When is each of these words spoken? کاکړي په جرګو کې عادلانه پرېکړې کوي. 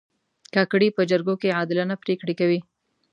کاکړي 0.53 0.87
په 0.95 1.01
جرګو 1.11 1.35
کې 1.41 1.55
عادلانه 1.57 1.95
پرېکړې 2.03 2.33
کوي. 2.39 2.59